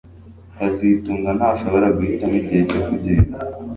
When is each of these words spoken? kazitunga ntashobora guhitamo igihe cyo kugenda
kazitunga 0.57 1.29
ntashobora 1.37 1.87
guhitamo 1.97 2.35
igihe 2.41 2.61
cyo 2.69 2.79
kugenda 2.87 3.37